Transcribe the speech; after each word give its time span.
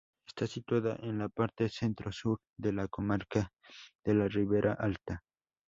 Está 0.27 0.47
situada 0.47 0.95
en 1.03 1.19
la 1.19 1.29
parte 1.29 1.69
centro-sur 1.69 2.39
de 2.57 2.73
la 2.73 2.87
comarca 2.87 3.51
de 4.03 4.15
la 4.15 4.27
Ribera 4.27 4.73
Alta. 4.73 5.21